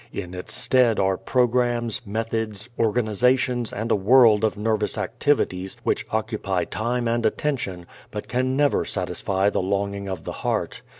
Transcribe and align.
In 0.11 0.33
its 0.33 0.55
stead 0.55 0.97
are 0.99 1.15
programs, 1.15 2.07
methods, 2.07 2.67
organizations 2.79 3.71
and 3.71 3.91
a 3.91 3.95
world 3.95 4.43
of 4.43 4.57
nervous 4.57 4.97
activities 4.97 5.77
which 5.83 6.07
occupy 6.09 6.65
time 6.65 7.07
and 7.07 7.23
attention 7.23 7.85
but 8.09 8.27
can 8.27 8.57
never 8.57 8.83
satisfy 8.83 9.51
the 9.51 9.61
longing 9.61 10.07
of 10.09 10.23
the 10.23 10.31
heart. 10.41 10.81